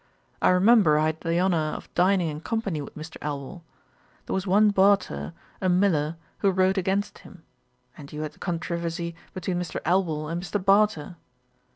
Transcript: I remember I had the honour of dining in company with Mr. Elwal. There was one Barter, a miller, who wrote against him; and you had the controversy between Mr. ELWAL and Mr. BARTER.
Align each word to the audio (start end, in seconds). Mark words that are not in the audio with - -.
I 0.41 0.49
remember 0.49 0.97
I 0.97 1.05
had 1.05 1.21
the 1.21 1.39
honour 1.39 1.75
of 1.75 1.93
dining 1.93 2.29
in 2.29 2.41
company 2.41 2.81
with 2.81 2.95
Mr. 2.95 3.17
Elwal. 3.21 3.61
There 4.25 4.33
was 4.33 4.47
one 4.47 4.71
Barter, 4.71 5.31
a 5.61 5.69
miller, 5.69 6.17
who 6.39 6.49
wrote 6.49 6.79
against 6.79 7.19
him; 7.19 7.43
and 7.95 8.11
you 8.11 8.21
had 8.23 8.31
the 8.33 8.39
controversy 8.39 9.13
between 9.35 9.59
Mr. 9.61 9.79
ELWAL 9.85 10.27
and 10.27 10.41
Mr. 10.41 10.65
BARTER. 10.65 11.17